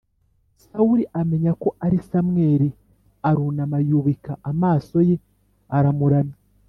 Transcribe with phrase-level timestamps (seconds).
[0.65, 2.69] sawuli amenya ko ari samweli,
[3.29, 5.15] arunama yubika amaso ye
[5.77, 6.37] aramuramya